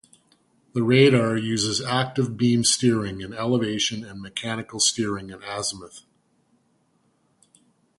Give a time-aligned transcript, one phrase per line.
[0.73, 6.05] The radar uses active beam steering in elevation and mechanical steering in azimuth.